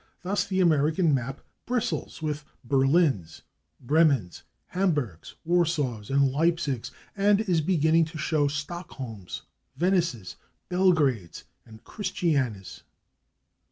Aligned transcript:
Thus 0.23 0.45
the 0.47 0.61
American 0.61 1.13
map 1.13 1.41
bristles 1.67 2.23
with 2.23 2.43
/Berlins/, 2.67 3.43
/Bremens/, 3.85 4.41
/Hamburgs/, 4.73 5.35
/Warsaws/ 5.47 6.09
and 6.09 6.31
/Leipzigs/, 6.31 6.89
and 7.15 7.41
is 7.41 7.61
beginning 7.61 8.05
to 8.05 8.17
show 8.17 8.47
/Stockholms/, 8.47 9.43
/Venices/, 9.79 10.37
/Belgrades/ 10.71 11.43
and 11.67 11.83
/Christianias 11.83 12.81